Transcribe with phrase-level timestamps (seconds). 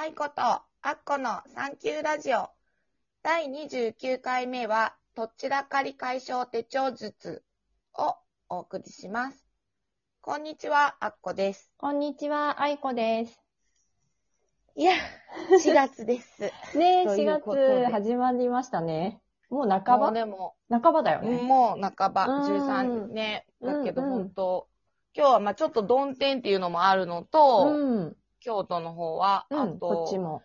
[0.00, 2.50] 愛子とアッコのサンキューラジオ。
[3.24, 7.42] 第29回目は、どちらかり解消手帳術
[7.94, 8.14] を
[8.48, 9.44] お送りします。
[10.20, 11.72] こんにちは、アッコです。
[11.76, 13.40] こんにちは、愛子です。
[14.76, 14.92] いや、
[15.64, 16.42] 4月です。
[16.78, 19.20] ねえ、とい4うことで月始まりましたね。
[19.50, 21.42] もう半もうばでも、半ばだよね。
[21.42, 23.48] もう半ば、うん13ね。
[23.60, 24.68] だけど、うんうん本当
[25.14, 28.16] 今日はまあちょっと曇天っていうのもあるのと、うん。
[28.40, 30.42] 京都の方は、あうん、こっちと、も。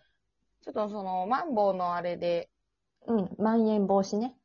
[0.62, 2.50] ちょっとその、マンボウのあれで、
[3.06, 4.36] うん、まん延防止ね。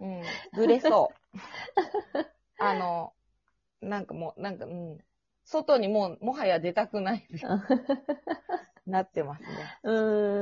[0.00, 0.22] うん、
[0.54, 1.38] ぐれそう。
[2.58, 3.12] あの、
[3.80, 4.98] なんかもう、なんか、うん、
[5.44, 7.26] 外にもう、もはや出たくない、
[8.86, 9.48] なってますね。
[9.82, 9.92] う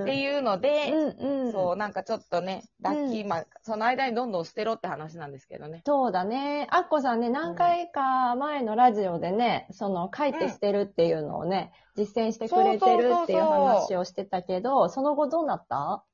[0.00, 0.02] ん。
[0.02, 1.52] っていうので、うんうん。
[1.52, 5.82] そう、なんかちょっとね、ラッキー、うんまあ、その間にどんどん捨てろって話なんですけどね。
[5.86, 6.66] そうだね。
[6.70, 16.04] アッコさんね、何回か前のラジオでね、その書いて捨てるっていうのをね、実践してくれてるっていう話をしてたけど、その後どうなった？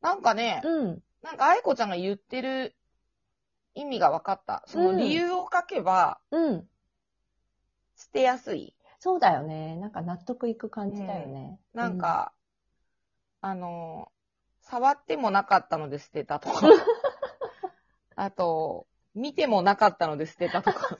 [0.00, 1.02] なんかね、うん。
[1.22, 2.74] なんか愛子ちゃんが言ってる
[3.74, 4.62] 意味が分かった。
[4.66, 6.68] その理由を書けば、うん。
[7.96, 8.74] 捨てやすい。
[9.04, 9.76] そうだよね。
[9.76, 11.60] なんか納得いく感じだよね。
[11.74, 12.32] なんか、
[13.42, 14.10] あの、
[14.62, 16.66] 触ってもなかったので捨てたとか。
[18.16, 20.96] あと、見てもなかったので捨てたとか。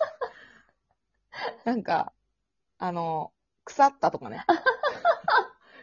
[1.64, 2.12] なんか、
[2.76, 3.32] あの、
[3.64, 4.44] 腐ったとかね。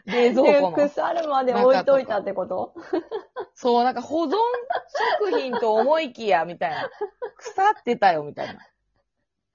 [0.06, 0.78] 冷うん、蔵庫の。
[0.78, 2.76] 腐るまで置いといたってこと？
[3.56, 4.36] そう、なんか保存
[5.20, 6.88] 食品と思いきや、みたいな。
[7.36, 8.60] 腐ってたよ、みたいな。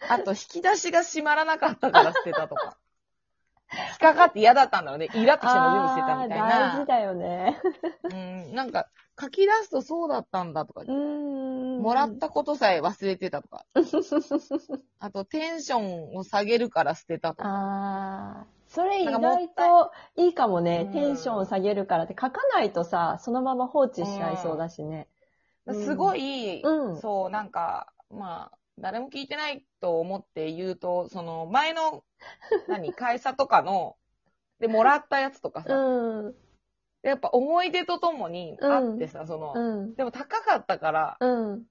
[0.00, 2.77] あと、引き出しが閉まらなかったから捨てたとか。
[3.72, 5.08] 引っかかって嫌だったんだろうね。
[5.14, 6.86] イラッとしても全部捨てたみたいあー大事な。
[6.86, 7.61] だよね。
[8.05, 8.14] う
[8.53, 8.88] ん、なんか、
[9.20, 10.92] 書き出すとそうだったんだとかう。
[10.92, 11.83] ん。
[11.83, 13.64] もらったことさえ忘れてたとか。
[15.00, 17.48] あと、テンションを下げるから捨てたとか。
[17.48, 18.47] ああ。
[18.69, 20.88] それ意外といいかもねう。
[20.91, 25.08] んテンションを下げるからって書かないとさ、そのまま放置しちゃいそうだしね。
[25.66, 32.04] うんすごい、うんそう、なんか、まあ、誰も聞いてないと思って言うと、その、前の、
[32.69, 33.97] 何、 会社とかの、
[34.60, 36.34] で、もらったやつとかさ、うん。
[37.03, 39.94] やっぱ思い出とともにあってさ、その、うん。
[39.94, 41.26] でも高かったから、う
[41.56, 41.66] ん。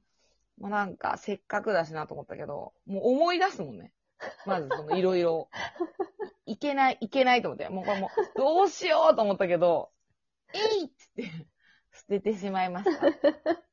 [0.57, 3.93] もうなんか、せっかくだしなと思ったけど、もう思い出すもんね。
[4.45, 5.49] まず、その、いろいろ。
[6.45, 7.69] いけない、いけないと思って。
[7.69, 9.91] もうこれもう、どうしようと思ったけど、
[10.53, 11.23] えいっつって、
[11.91, 13.64] 捨ててしまいました。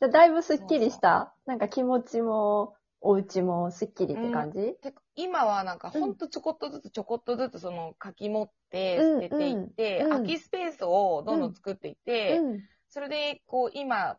[0.00, 1.34] じゃあだいぶスッキリした？
[1.46, 4.74] なんか気持ちも、お家もスッキリって感じ？
[4.82, 12.60] てか今はなんかほんとちょこっとずつちょこっとずつその書き持って捨てていって、うんうんうん空きスペースをどんどん作っていって、うん。
[12.88, 14.16] それでこう今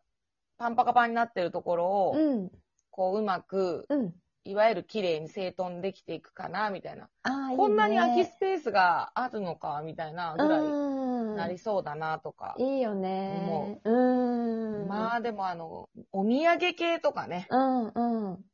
[0.57, 2.51] パンパカパンになってるところを、うん。
[2.89, 4.13] こううまく、うん。
[4.43, 7.09] いわゆる綺麗に整頓できていくかな、みたいな。
[7.55, 11.00] こんなに空きスペースがあるのか、みたいなぐらいうん
[11.35, 12.55] なりそうだなとか。
[12.57, 13.79] いいよね。
[13.83, 13.91] 思う。
[13.91, 14.87] うん。
[14.87, 18.45] まあでもあの、お土産系とかね、うんうん。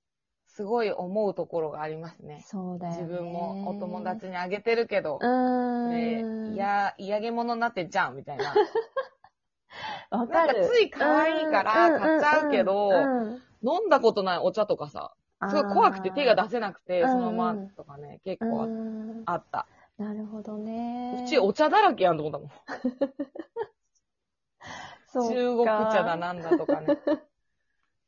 [0.47, 2.43] すごい思うところがありますね。
[2.47, 3.01] そうだよね。
[3.01, 6.53] 自分もお友達にあげてるけど、うーねん。
[6.55, 8.53] いや、嫌げ物になってんじゃん、みたいな。
[10.09, 10.47] わかる。
[10.47, 12.73] なんかつい可愛いから買っちゃうけど
[13.61, 15.13] 飲んだことないお茶とかさ、
[15.49, 19.67] すごい怖くて手が出せなくて、そのままとかね、結構うんあった。
[19.97, 21.23] なるほどね。
[21.25, 22.49] うちお茶だらけやんと思ったもん。
[25.07, 26.87] そうか中国茶だなんだとかね。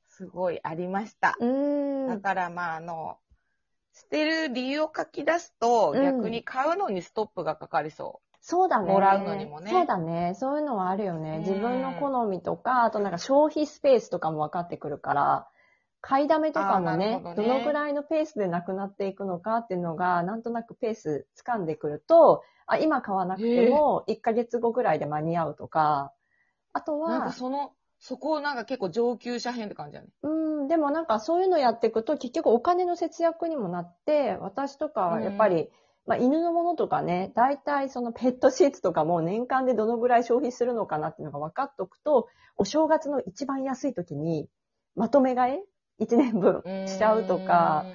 [0.07, 1.35] すごいありました。
[1.39, 2.07] うーん。
[2.07, 3.17] だからまああの、
[3.93, 8.91] 捨てる理由を書き出すと、うん逆に買うのにストップがかかりそそうだね。
[8.91, 10.33] もらうのにもねそうだね。
[10.35, 11.37] そういうのはあるよね。
[11.37, 15.47] うん自分の好みとか、あとなんか消費スペースとかも分かってくるから、
[16.01, 26.13] 買いだめとかもねどねどのくらいのペースでなくなっていくのかっていうのが、なんとなくペース掴んでくると、あ、今買わなくても1ヶ月後ぐらいで間に合うとか、
[26.71, 27.09] あとう。
[27.09, 30.07] なんかは、その、そこをなんか結構上級者編って感じだね。
[30.23, 30.29] う
[30.63, 35.69] ん、でもなんかそういうのやっていくと結局お金の節約にもなって、私とかはやっぱり、
[36.05, 44.47] まあ犬のものとかね、大体そのペットシーツとかも年間でどのぐらい消費するのかなっていうのが分かっておくと、お正月の一番安い時に
[44.95, 45.59] まとめ買い
[45.99, 47.85] 一年分しちゃうとか、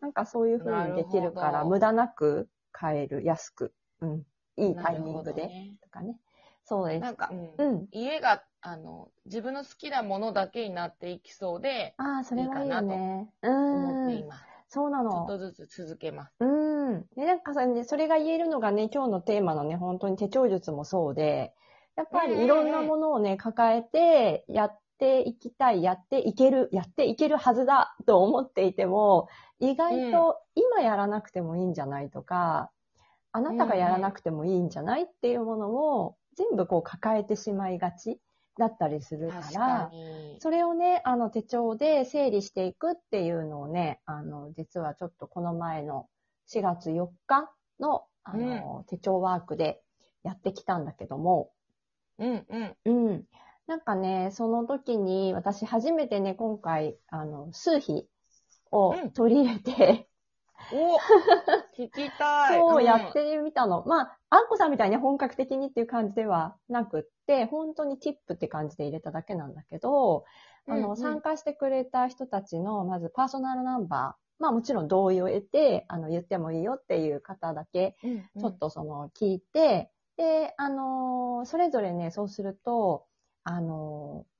[0.00, 4.22] なんかそういう風にできるから、無駄なく買える、安く、うん、
[4.56, 6.16] いいうん、タイミングで、ねとかね。
[6.64, 7.02] そうです。
[7.02, 7.88] なんか、うんうん。
[7.92, 13.28] 家が、あの、自分の好きなものだけになっていきそうで、ああ、それはいいよね。
[13.42, 14.24] うん思ってい。
[14.24, 14.44] ます。
[14.68, 15.26] そうなちょっの。
[15.26, 16.34] とずつ続けます。
[16.40, 17.06] うん。
[17.16, 21.52] で、なんかさ、ね、それが言えるのがね、今日のテーマのね、本当に手帳術もそうで、
[21.96, 29.28] やっぱりいろんなものをね、抱えて、やっていきたい、やっていける、やっていけるはずだと思っていても、
[29.58, 32.70] 意外と今やらなくてもいいんじゃないとか、
[33.32, 35.02] あなたがやらなくてもいいんじゃない？
[35.02, 38.20] っていうものを全部こう抱えてしまいがち
[38.58, 40.36] だったりするか、らに。
[40.38, 46.08] それをね、あの手帳で整理していくっていうのをね、あの、実はちょっとこの前の
[46.46, 47.50] 4月4日
[47.80, 49.82] の、あの、手帳ワークで
[50.22, 51.50] やってきたんだけども、
[52.18, 52.76] うんうん。
[52.84, 53.24] うん。
[53.66, 58.08] なんかね、その時に私初めてね、今回、あの、数比
[58.70, 60.08] をうん取り入れて、
[60.72, 60.96] お
[61.76, 62.58] 聞きたい。
[62.58, 63.84] そう、んやってみたの。
[63.86, 70.24] まあ、あんこさんみたいに本格的にっていう感じではなくって、本当にティップって感じで入れただけなんだけど、
[70.66, 83.06] あの、うんうん参加してくれた人たちの、まずパーソナルナンバー、まあもちろん同意を得て、あの、言ってもいいよっていう方だけ、うんうんちょっとその、聞いて、で、あのーそれぞれね、そうすると、
[83.44, 84.32] あのー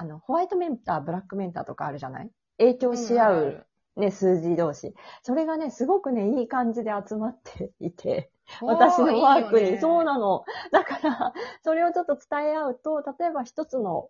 [0.00, 2.30] あの、ホワイトメンター、ブラックメンターとかあるじゃない？
[2.58, 3.66] 影響し合う、
[3.96, 4.94] ね、数字同士。
[5.22, 8.30] それがね、すごくね、いい感じで集まっていて、
[8.62, 9.78] 私のワークに。
[9.80, 10.44] そうななの。
[10.70, 11.32] だから、
[11.64, 14.08] それをちょっと伝え合うと、例えば一つの、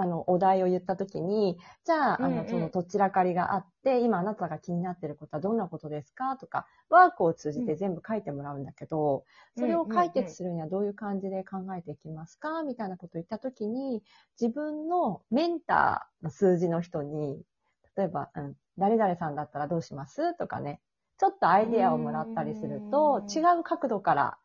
[0.00, 6.36] あの、お題を言ったときに、じゃあ、あの、その、どちらかりがあって、今あなたが気になってることはどんなことですか？
[6.36, 9.24] とか、ワークを通じて全部書いてもらうんだけど、
[9.54, 12.62] それを解決するにはどういう感じで考えていきますか？
[12.62, 14.02] みたいなことを言ったときに、
[14.40, 17.42] 自分のメンターの数字の人に、
[17.96, 20.36] 例えば、うん、誰々さんだったらどうします？
[20.36, 20.80] とかね、
[21.18, 24.38] ちょっとアイデアをもらったりすると、うん違う角度から、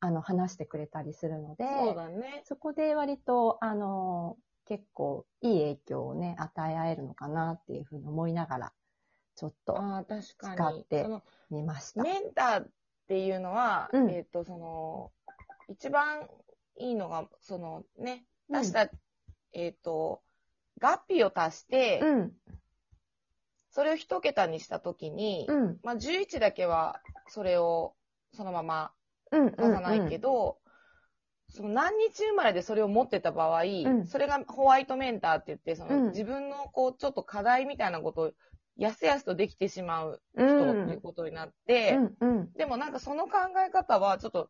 [0.00, 2.42] あの、話してくれたりするので、そね。
[2.44, 4.36] そこで割と、あの、
[4.70, 8.72] 結構いい影響をね、与え合えるのかなっていうふうに思いながら、
[9.34, 9.74] ちょっと。
[10.28, 12.04] 使ってその見ました。
[12.04, 12.68] メンターっ
[13.08, 14.10] ていうのは、うん。
[14.12, 15.10] えっ、と、その、
[15.68, 16.28] 一番
[16.76, 18.60] いいのが、そのね、うん。
[18.60, 18.88] 出した、
[19.52, 20.22] えっ、と、
[20.80, 22.32] 合否を足して、うん、
[23.72, 27.96] それを一桁にしたときに、うん、まあ、11だけは、それを、
[28.34, 28.92] そのまま
[29.32, 30.59] うん、出さないけど、
[31.50, 34.06] その何日生まれでそれを持ってた場合、ん。
[34.06, 36.08] それがホワイトメンターって言って、その、うん。
[36.10, 38.32] 自分のこう、ちょっと課題みたいなことを、
[38.76, 43.32] やすやすとできてしまううん、人うんっていうことになって、うん、うん、でもなんかその考
[43.66, 44.48] え方はちょっと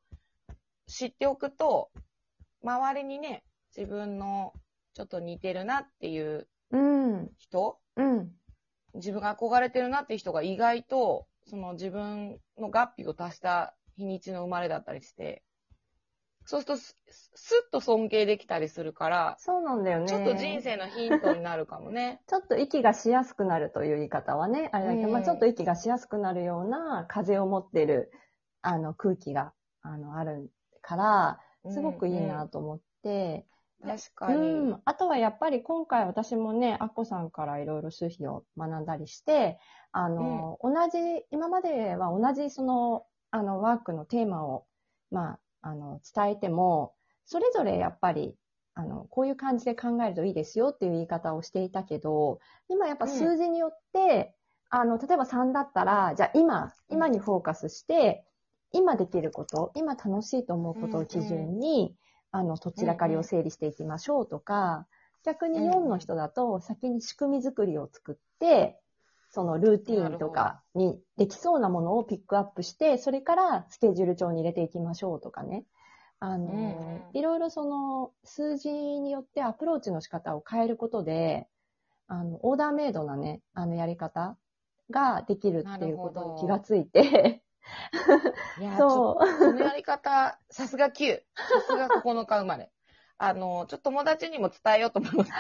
[0.87, 1.91] 知っておくと、
[2.63, 3.43] 周りにね、
[3.77, 4.53] 自分の
[4.95, 8.31] ちょっと似てるなっていううん、人、うん、
[8.95, 15.43] 自分が憧れてるなっていう人が意外と、その自分の合否を足した日にちの生まれだったりして、
[16.47, 16.97] そうするとす、
[17.35, 20.07] すっと尊敬できたりするから、そうなんだよね。
[20.07, 22.21] ちょっと人生のヒントになるかもね。
[22.27, 28.11] ちょっと息がしやすくなるという言い方はね、あれだけど、うんまあちょっと息がしやすくなるような風を持ってる、
[28.63, 29.53] あの、空気が、
[29.83, 30.51] あの、ある
[30.83, 33.47] から、すごくいいなと思って、
[33.83, 33.89] うん。
[33.89, 34.73] 確うかに。
[34.73, 34.83] ん。
[34.85, 39.59] あとはやっぱり今回私もね、アッコさんからいろいろ数比を学んだりして、
[39.93, 40.99] あの、同じ、
[41.31, 44.67] 今までは同じその、あの、ワークのテーマを、
[45.11, 48.35] まあ、あの、伝えても、それぞれやっぱり、
[48.75, 54.35] あの、こういう感じで考えるといいですよっていう言い方をしていたけど、今やっぱ数字によって、
[54.71, 58.25] あの、例えば3だったら、じゃあ今、今にフォーカスして、
[58.73, 61.97] 今できること、今楽しいと思うことを基準に、
[62.31, 64.87] あの、どちらかりを整理していきましょうとか、
[65.25, 68.81] 逆に4の人だと先に仕組み作りを作って、
[69.31, 75.65] そのルーティーンとかにできそうなものをピックアップして、それからスケジュール帳に入れていきましょうとかね。
[76.19, 81.49] あの、うんうんいろいろその数字によってアプローチの仕方を変えることで、
[82.07, 84.37] あの、オーダーメイドなね、あのやり方
[84.91, 87.43] ができるっていうことに気がついて、
[88.79, 89.25] そう。
[89.25, 91.15] とそのやり方、さすが9。
[91.17, 91.23] さ
[91.67, 92.71] すが9日生まれ。
[93.19, 95.33] あの、ちょっと友達にも伝えようと思います。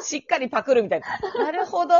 [0.08, 1.44] しっかりパクるみたいな。
[1.44, 1.94] なるほど。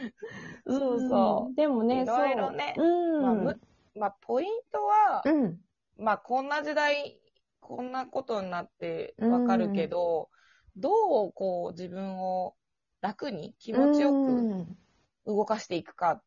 [0.66, 1.56] そうそう。
[1.56, 2.86] でもね、いろいろねそう。
[2.86, 3.22] うん。
[3.22, 3.60] まあむ
[3.96, 5.60] まあ、ポイントは、うん。
[5.98, 7.20] まあ、こんな時代、
[7.60, 10.30] こんなことになってわかるけど、
[10.76, 12.54] どう、こう、自分を
[13.00, 14.66] 楽に気持ちよく
[15.26, 16.22] 動かしていくかっ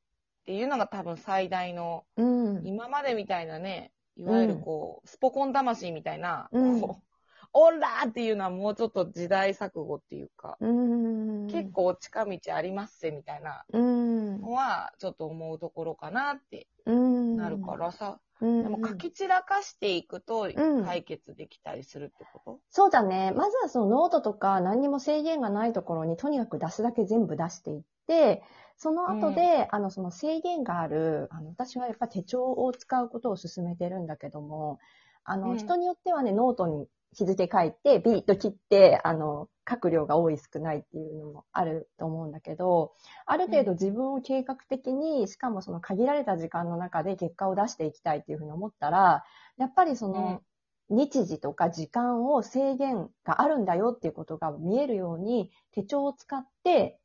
[0.45, 2.55] ていうのが多分最大の、うん。
[2.57, 2.67] うん。
[2.67, 7.12] 今までみたいなね、いわゆるこう、スポコン魂みたいな、うんこう、
[7.53, 11.47] オラーっていうのはもうちょっと時代錯誤っていうか、うん。
[11.47, 14.41] 結構近道ありますせみたいなうん。
[14.41, 17.37] のは、ちょっと思うところかなってうん。
[17.37, 18.63] なるからさ、うん。
[18.63, 23.31] でも書き散らかしていくとん解決できたりするってこと、そうだね。
[23.35, 28.41] まずはそのノートとか何にも制限がないところにとにかく出すだけ全部出していって、
[28.77, 34.79] その後で、あの、その制限がある、あの、私はやっぱ手帳を使うことを勧めてるんだけども、
[35.23, 35.57] あの、うん。
[35.57, 42.93] 人によってはね、ノートに日付書いて、ビーッと切って、あの、書く量が多い少ないっていうのもあると思うんだけど、
[43.25, 49.23] ある程度自分を計画的に、しかもその限られた時間の中で結果を出していきたいっていうふうに思ったら、
[49.57, 50.41] やっぱりその、
[50.89, 56.99] 日時とか時間を制限があるんだよっていうことが見えるように手帳を使って、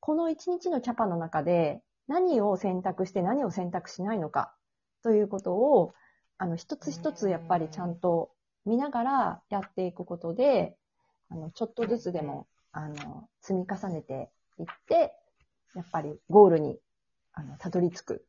[0.00, 4.54] この一日のキャパの中で何を選択して何を選択しないのか
[5.02, 5.94] ということを、
[6.38, 8.30] あの、一つ一つやっぱりちゃんと
[8.64, 10.76] 見ながらやっていくことで、
[11.28, 15.14] あの、ちょっとずつでも、あの、積み重ねていって、
[15.74, 16.78] やっぱりゴールに、
[17.32, 18.26] あの、たどり着く。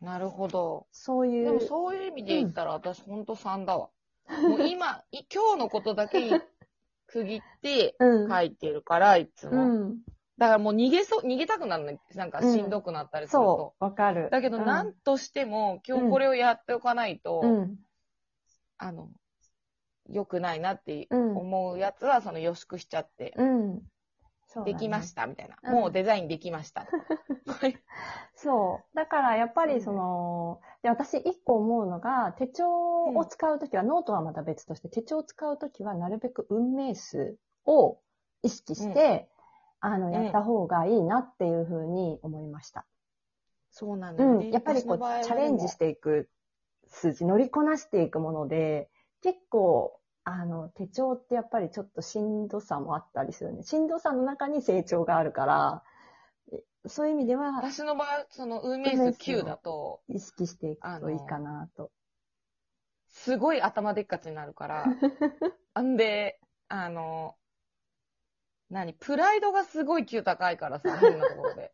[0.00, 0.86] なるほど。
[0.90, 1.44] そういう。
[1.44, 3.90] でもそういう意味で言ったら、私ほんと3だわ。
[4.28, 6.40] もう今、 い今日のことだけ
[7.06, 8.28] 区切ってうん。
[8.28, 9.64] 書いてるから、いつうも。
[9.64, 9.98] ん。
[10.38, 11.98] だからもう逃げそう、逃げたくなるの。
[12.14, 13.46] なんかしんどくなったりすると。
[13.46, 14.28] そう、わかる。
[14.30, 17.78] だけど、うんなんとしても、今日これをやっておかないと、うん。
[18.78, 19.10] あの、
[20.08, 21.36] 良くないなってうん。
[21.36, 23.82] 思うやつは、その予縮しちゃって、うん。
[24.48, 25.56] そうだねできました、みたいな。
[25.62, 26.86] うんもうデザインできました。
[27.46, 27.76] は い
[28.34, 28.96] そう。
[28.96, 32.68] だから、やっぱり、うんその、で、私一個思うのが、手帳
[33.04, 37.98] を使うときは、ノートはまた別として、手帳を使うときは、なるべく運命数を
[38.42, 39.28] 意識して、
[39.82, 42.86] あの、んやった方がいいなっていうふうに思いました。
[43.70, 44.46] そうなんだよね。
[44.46, 44.52] うん。
[44.52, 46.30] やっぱりこう、チャレンジしていく
[46.88, 48.88] 数字、乗りこなしていくもので、
[49.22, 53.64] 結構、あの、手帳ってやっぱりちょっとしんどさもあったりするね。
[53.64, 55.82] しんどさの中に成長があるから、
[56.52, 61.90] えそういう意味では、私の場合、その運命数9だと、意識していくといいかなと。
[63.08, 64.84] すごい頭でっかちになるから、
[65.74, 67.36] あんで、あの、
[68.72, 68.94] 何？
[68.94, 71.72] プライドがすごい9高いからさ、 変なところで。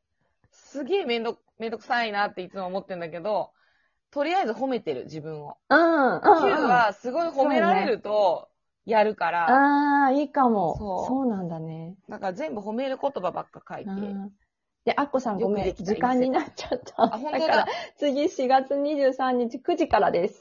[0.50, 3.52] すげえめんど、めんどくさいなっていつも思ってんだけど、
[4.11, 5.57] とりあえず褒めてる、自分を。
[5.69, 6.21] うん、うん。
[6.21, 8.49] 9はすごい褒められると、
[8.85, 10.76] やるから、ああ、いいかも。
[10.76, 11.95] そうそうなんだね。
[12.09, 13.90] だから全部褒める言葉ばっか書いて。
[13.90, 14.33] うん
[14.88, 15.75] で、アッコさんごめん。
[15.75, 17.02] 時間になっちゃった。
[17.02, 17.67] あ、本当だ。
[17.99, 20.37] 次4月23日9時からです。